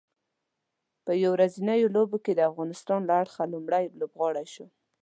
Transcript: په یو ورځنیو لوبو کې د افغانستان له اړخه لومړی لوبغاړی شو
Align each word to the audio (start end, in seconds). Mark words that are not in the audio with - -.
په 1.05 1.11
یو 1.23 1.31
ورځنیو 1.37 1.93
لوبو 1.95 2.17
کې 2.25 2.31
د 2.35 2.41
افغانستان 2.49 2.99
له 3.09 3.13
اړخه 3.21 3.43
لومړی 3.53 3.83
لوبغاړی 3.99 4.45
شو 4.53 4.65